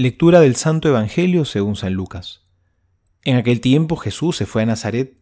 Lectura 0.00 0.40
del 0.40 0.56
Santo 0.56 0.88
Evangelio 0.88 1.44
según 1.44 1.76
San 1.76 1.92
Lucas. 1.92 2.40
En 3.22 3.36
aquel 3.36 3.60
tiempo 3.60 3.96
Jesús 3.96 4.34
se 4.34 4.46
fue 4.46 4.62
a 4.62 4.64
Nazaret, 4.64 5.18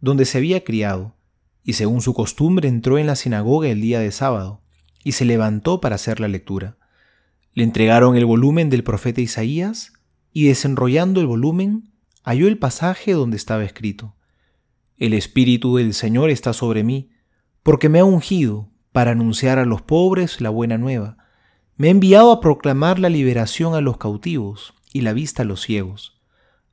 donde 0.00 0.24
se 0.24 0.38
había 0.38 0.64
criado, 0.64 1.14
y 1.62 1.74
según 1.74 2.00
su 2.00 2.14
costumbre 2.14 2.66
entró 2.66 2.96
en 2.96 3.06
la 3.06 3.14
sinagoga 3.14 3.68
el 3.68 3.82
día 3.82 4.00
de 4.00 4.10
sábado, 4.10 4.62
y 5.04 5.12
se 5.12 5.26
levantó 5.26 5.82
para 5.82 5.96
hacer 5.96 6.18
la 6.18 6.28
lectura. 6.28 6.78
Le 7.52 7.62
entregaron 7.62 8.16
el 8.16 8.24
volumen 8.24 8.70
del 8.70 8.84
profeta 8.84 9.20
Isaías, 9.20 9.92
y 10.32 10.46
desenrollando 10.46 11.20
el 11.20 11.26
volumen, 11.26 11.92
halló 12.22 12.48
el 12.48 12.56
pasaje 12.56 13.12
donde 13.12 13.36
estaba 13.36 13.64
escrito, 13.64 14.16
El 14.96 15.12
Espíritu 15.12 15.76
del 15.76 15.92
Señor 15.92 16.30
está 16.30 16.54
sobre 16.54 16.84
mí, 16.84 17.10
porque 17.62 17.90
me 17.90 17.98
ha 17.98 18.04
ungido 18.06 18.70
para 18.92 19.10
anunciar 19.10 19.58
a 19.58 19.66
los 19.66 19.82
pobres 19.82 20.40
la 20.40 20.48
buena 20.48 20.78
nueva 20.78 21.18
me 21.76 21.88
ha 21.88 21.90
enviado 21.90 22.32
a 22.32 22.40
proclamar 22.40 22.98
la 22.98 23.08
liberación 23.08 23.74
a 23.74 23.80
los 23.80 23.96
cautivos 23.96 24.74
y 24.92 25.00
la 25.00 25.12
vista 25.12 25.42
a 25.42 25.44
los 25.46 25.62
ciegos, 25.62 26.20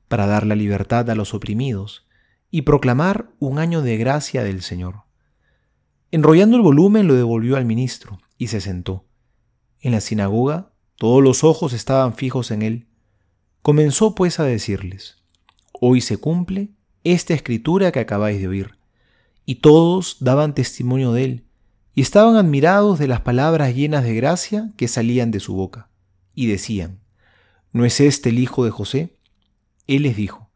para 0.08 0.28
dar 0.28 0.46
la 0.46 0.56
libertad 0.56 1.10
a 1.10 1.16
los 1.16 1.34
oprimidos 1.34 2.08
y 2.52 2.64
proclamar 2.64 3.32
un 3.40 3.59
año 3.59 3.82
de 3.82 3.98
gracia 3.98 4.44
del 4.44 4.62
Señor. 4.62 5.04
Enrollando 6.12 6.58
el 6.58 6.64
volumen 6.64 7.08
lo 7.08 7.14
devolvió 7.14 7.56
al 7.56 7.66
ministro 7.66 8.20
y 8.38 8.48
se 8.48 8.62
sentó. 8.62 9.06
En 9.80 9.92
la 9.92 10.02
sinagoga 10.02 10.73
todos 10.96 11.23
los 11.23 11.44
ojos 11.44 11.73
estaban 11.73 12.16
fijos 12.16 12.52
en 12.52 12.62
él. 12.62 12.88
Comenzó 13.62 14.16
pues 14.16 14.40
a 14.40 14.44
decirles, 14.44 15.18
Hoy 15.80 16.02
se 16.02 16.18
cumple 16.18 16.72
esta 17.06 17.34
escritura 17.34 17.92
que 17.94 18.00
acabáis 18.00 18.42
de 18.42 18.50
oír. 18.50 18.78
Y 19.45 19.56
todos 19.56 20.18
daban 20.20 20.54
testimonio 20.54 21.14
de 21.14 21.23
él 21.23 21.48
y 21.99 22.02
estaban 22.02 22.38
admirados 22.38 22.98
de 22.98 23.09
las 23.09 23.20
palabras 23.20 23.76
llenas 23.76 24.05
de 24.05 24.16
gracia 24.16 24.71
que 24.77 24.88
salían 24.88 25.31
de 25.31 25.41
su 25.41 25.53
boca, 25.53 25.89
y 26.34 26.48
decían, 26.48 27.02
¿no 27.73 27.84
es 27.84 27.99
este 27.99 28.30
el 28.30 28.39
hijo 28.39 28.63
de 28.63 28.72
José? 28.72 29.17
Él 29.85 30.03
les 30.03 30.16
dijo, 30.16 30.49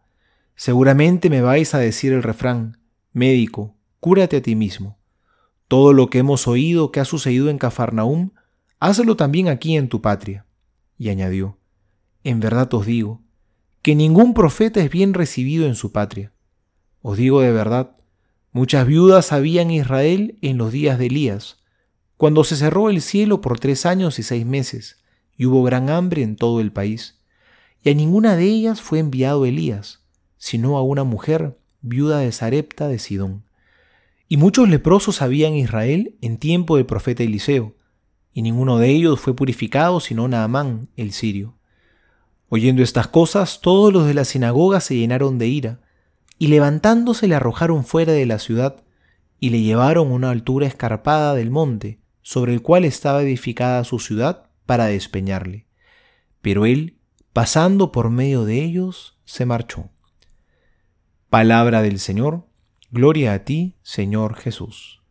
seguramente 0.55 1.29
me 1.29 1.41
vais 1.41 1.75
a 1.75 1.79
decir 1.79 2.13
el 2.13 2.23
refrán, 2.23 2.77
médico, 3.11 3.75
cúrate 3.99 4.37
a 4.37 4.41
ti 4.41 4.55
mismo. 4.55 4.97
Todo 5.67 5.91
lo 5.91 6.09
que 6.09 6.19
hemos 6.19 6.47
oído 6.47 6.93
que 6.93 7.01
ha 7.01 7.05
sucedido 7.05 7.49
en 7.49 7.57
Cafarnaúm, 7.57 8.29
hazlo 8.79 9.17
también 9.17 9.49
aquí 9.49 9.75
en 9.75 9.89
tu 9.89 10.01
patria. 10.01 10.45
Y 10.97 11.09
añadió, 11.09 11.59
en 12.23 12.39
verdad 12.39 12.73
os 12.73 12.85
digo, 12.85 13.21
que 13.81 13.95
ningún 13.95 14.33
profeta 14.33 14.79
es 14.79 14.89
bien 14.89 15.13
recibido 15.13 15.65
en 15.65 15.75
su 15.75 15.91
patria. 15.91 16.31
Os 17.01 17.17
digo 17.17 17.41
de 17.41 17.51
verdad, 17.51 17.97
Muchas 18.55 18.85
viudas 18.85 19.31
había 19.31 19.63
en 19.63 19.71
Israel 19.71 20.37
en 20.43 20.59
los 20.59 20.71
días 20.71 20.99
de 20.99 21.07
Elías, 21.07 21.57
cuando 22.17 22.43
se 22.43 22.55
cerró 22.55 22.91
el 22.91 23.01
cielo 23.01 23.41
por 23.41 23.59
tres 23.59 23.87
años 23.87 24.19
y 24.19 24.23
seis 24.23 24.45
meses, 24.45 25.03
y 25.35 25.47
hubo 25.47 25.63
gran 25.63 25.89
hambre 25.89 26.21
en 26.21 26.35
todo 26.35 26.61
el 26.61 26.71
país. 26.71 27.19
Y 27.81 27.89
a 27.89 27.95
ninguna 27.95 28.35
de 28.35 28.45
ellas 28.45 28.79
fue 28.79 28.99
enviado 28.99 29.47
Elías, 29.47 30.03
sino 30.37 30.77
a 30.77 30.83
una 30.83 31.03
mujer, 31.03 31.57
viuda 31.81 32.19
de 32.19 32.31
Sarepta 32.31 32.87
de 32.87 32.99
Sidón. 32.99 33.43
Y 34.27 34.37
muchos 34.37 34.69
leprosos 34.69 35.23
había 35.23 35.47
en 35.47 35.55
Israel 35.55 36.15
en 36.21 36.37
tiempo 36.37 36.77
del 36.77 36.85
profeta 36.85 37.23
Eliseo, 37.23 37.73
y 38.33 38.43
ninguno 38.43 38.77
de 38.77 38.89
ellos 38.89 39.19
fue 39.19 39.35
purificado 39.35 39.99
sino 39.99 40.27
Naamán, 40.27 40.89
el 40.95 41.11
sirio. 41.11 41.55
Oyendo 42.49 42.83
estas 42.83 43.07
cosas, 43.07 43.61
todos 43.61 43.91
los 43.91 44.05
de 44.05 44.13
la 44.13 44.25
sinagoga 44.25 44.79
se 44.79 44.95
llenaron 44.95 45.39
de 45.39 45.47
ira, 45.47 45.79
y 46.43 46.47
levantándose 46.47 47.29
le 47.29 47.35
arrojaron 47.35 47.85
fuera 47.85 48.11
de 48.11 48.25
la 48.25 48.37
ciudad 48.37 48.83
y 49.39 49.51
le 49.51 49.61
llevaron 49.61 50.09
a 50.09 50.11
una 50.11 50.29
altura 50.29 50.67
escarpada 50.67 51.35
del 51.35 51.49
monte, 51.49 52.01
sobre 52.21 52.53
el 52.53 52.61
cual 52.61 52.83
estaba 52.83 53.21
edificada 53.21 53.85
su 53.85 53.97
ciudad, 53.97 54.49
para 54.65 54.87
despeñarle. 54.87 55.67
Pero 56.41 56.65
él, 56.65 56.97
pasando 57.31 57.93
por 57.93 58.09
medio 58.09 58.43
de 58.43 58.61
ellos, 58.61 59.17
se 59.23 59.45
marchó. 59.45 59.89
Palabra 61.29 61.81
del 61.81 61.97
Señor, 61.97 62.45
gloria 62.91 63.31
a 63.31 63.45
ti, 63.45 63.77
Señor 63.81 64.35
Jesús. 64.35 65.01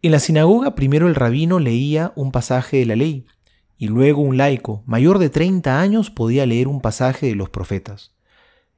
En 0.00 0.12
la 0.12 0.20
sinagoga 0.20 0.74
primero 0.74 1.06
el 1.06 1.14
rabino 1.14 1.58
leía 1.58 2.14
un 2.16 2.32
pasaje 2.32 2.78
de 2.78 2.86
la 2.86 2.96
ley, 2.96 3.26
y 3.76 3.88
luego 3.88 4.22
un 4.22 4.38
laico, 4.38 4.84
mayor 4.86 5.18
de 5.18 5.28
treinta 5.28 5.82
años, 5.82 6.10
podía 6.10 6.46
leer 6.46 6.66
un 6.66 6.80
pasaje 6.80 7.26
de 7.26 7.34
los 7.34 7.50
profetas. 7.50 8.14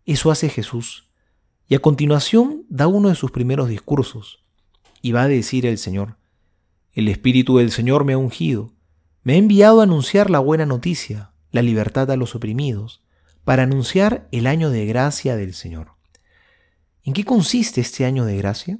Eso 0.06 0.32
hace 0.32 0.48
Jesús. 0.48 1.03
Y 1.68 1.74
a 1.74 1.80
continuación 1.80 2.64
da 2.68 2.86
uno 2.86 3.08
de 3.08 3.14
sus 3.14 3.30
primeros 3.30 3.68
discursos. 3.68 4.44
Y 5.00 5.12
va 5.12 5.22
a 5.22 5.28
decir 5.28 5.66
el 5.66 5.78
Señor, 5.78 6.16
el 6.92 7.08
Espíritu 7.08 7.58
del 7.58 7.72
Señor 7.72 8.04
me 8.04 8.12
ha 8.12 8.18
ungido, 8.18 8.72
me 9.22 9.34
ha 9.34 9.36
enviado 9.36 9.80
a 9.80 9.84
anunciar 9.84 10.30
la 10.30 10.38
buena 10.38 10.66
noticia, 10.66 11.30
la 11.50 11.62
libertad 11.62 12.10
a 12.10 12.16
los 12.16 12.34
oprimidos, 12.34 13.02
para 13.44 13.64
anunciar 13.64 14.28
el 14.32 14.46
año 14.46 14.70
de 14.70 14.86
gracia 14.86 15.36
del 15.36 15.54
Señor. 15.54 15.92
¿En 17.02 17.12
qué 17.12 17.24
consiste 17.24 17.80
este 17.80 18.04
año 18.04 18.24
de 18.24 18.36
gracia? 18.36 18.78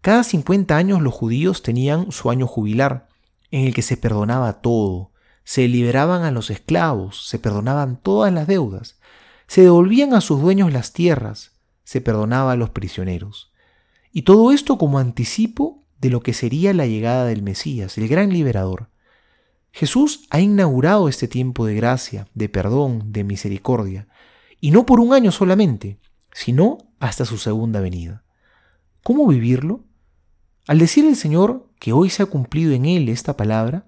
Cada 0.00 0.24
50 0.24 0.76
años 0.76 1.00
los 1.00 1.14
judíos 1.14 1.62
tenían 1.62 2.12
su 2.12 2.30
año 2.30 2.46
jubilar, 2.46 3.08
en 3.50 3.66
el 3.66 3.74
que 3.74 3.82
se 3.82 3.96
perdonaba 3.96 4.60
todo, 4.60 5.12
se 5.44 5.68
liberaban 5.68 6.22
a 6.22 6.30
los 6.30 6.50
esclavos, 6.50 7.28
se 7.28 7.38
perdonaban 7.38 8.00
todas 8.00 8.32
las 8.32 8.46
deudas, 8.46 8.98
se 9.46 9.62
devolvían 9.62 10.14
a 10.14 10.20
sus 10.20 10.40
dueños 10.40 10.72
las 10.72 10.92
tierras, 10.92 11.51
se 11.92 12.00
perdonaba 12.00 12.52
a 12.52 12.56
los 12.56 12.70
prisioneros. 12.70 13.52
Y 14.12 14.22
todo 14.22 14.50
esto 14.50 14.78
como 14.78 14.98
anticipo 14.98 15.84
de 16.00 16.08
lo 16.08 16.22
que 16.22 16.32
sería 16.32 16.72
la 16.72 16.86
llegada 16.86 17.26
del 17.26 17.42
Mesías, 17.42 17.98
el 17.98 18.08
gran 18.08 18.30
liberador. 18.30 18.88
Jesús 19.72 20.26
ha 20.30 20.40
inaugurado 20.40 21.06
este 21.06 21.28
tiempo 21.28 21.66
de 21.66 21.74
gracia, 21.74 22.28
de 22.32 22.48
perdón, 22.48 23.12
de 23.12 23.24
misericordia, 23.24 24.08
y 24.58 24.70
no 24.70 24.86
por 24.86 25.00
un 25.00 25.12
año 25.12 25.32
solamente, 25.32 25.98
sino 26.32 26.78
hasta 26.98 27.26
su 27.26 27.36
segunda 27.36 27.80
venida. 27.80 28.24
¿Cómo 29.02 29.26
vivirlo? 29.26 29.84
Al 30.66 30.78
decir 30.78 31.04
el 31.04 31.16
Señor 31.16 31.68
que 31.78 31.92
hoy 31.92 32.08
se 32.08 32.22
ha 32.22 32.26
cumplido 32.26 32.72
en 32.72 32.86
Él 32.86 33.10
esta 33.10 33.36
palabra, 33.36 33.86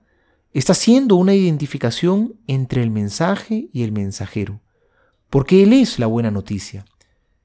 está 0.53 0.72
haciendo 0.72 1.16
una 1.16 1.32
identificación 1.32 2.34
entre 2.48 2.82
el 2.82 2.91
mensaje 2.91 3.70
y 3.72 3.82
el 3.82 3.93
mensajero, 3.93 4.60
porque 5.31 5.62
Él 5.62 5.72
es 5.72 5.98
la 5.98 6.06
buena 6.06 6.31
noticia. 6.31 6.84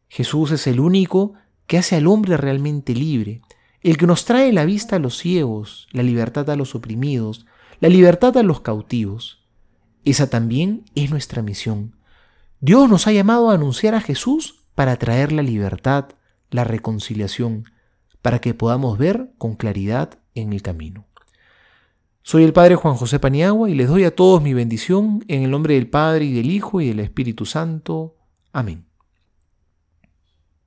Jesús 0.09 0.51
es 0.51 0.67
el 0.67 0.79
único 0.79 1.33
que 1.67 1.77
hace 1.77 1.95
al 1.95 2.07
hombre 2.07 2.35
realmente 2.35 2.93
libre, 2.93 3.41
el 3.81 3.97
que 3.97 4.07
nos 4.07 4.25
trae 4.25 4.51
la 4.51 4.65
vista 4.65 4.97
a 4.97 4.99
los 4.99 5.17
ciegos, 5.17 5.87
la 5.91 6.03
libertad 6.03 6.49
a 6.49 6.55
los 6.55 6.75
oprimidos, 6.75 7.45
la 7.79 7.89
libertad 7.89 8.35
a 8.37 8.43
los 8.43 8.61
cautivos. 8.61 9.45
Esa 10.03 10.29
también 10.29 10.83
es 10.95 11.11
nuestra 11.11 11.41
misión. 11.41 11.95
Dios 12.59 12.89
nos 12.89 13.07
ha 13.07 13.13
llamado 13.13 13.49
a 13.51 13.53
anunciar 13.53 13.95
a 13.95 14.01
Jesús 14.01 14.65
para 14.75 14.97
traer 14.97 15.31
la 15.31 15.43
libertad, 15.43 16.09
la 16.49 16.63
reconciliación, 16.63 17.65
para 18.21 18.39
que 18.39 18.53
podamos 18.53 18.97
ver 18.97 19.31
con 19.37 19.55
claridad 19.55 20.19
en 20.35 20.51
el 20.51 20.61
camino. 20.61 21.05
Soy 22.23 22.43
el 22.43 22.53
Padre 22.53 22.75
Juan 22.75 22.95
José 22.95 23.19
Paniagua 23.19 23.69
y 23.69 23.75
les 23.75 23.87
doy 23.87 24.03
a 24.03 24.15
todos 24.15 24.41
mi 24.41 24.53
bendición 24.53 25.23
en 25.27 25.43
el 25.43 25.51
nombre 25.51 25.75
del 25.75 25.89
Padre 25.89 26.25
y 26.25 26.33
del 26.33 26.51
Hijo 26.51 26.81
y 26.81 26.89
del 26.89 26.99
Espíritu 26.99 27.45
Santo. 27.45 28.15
Amén. 28.51 28.88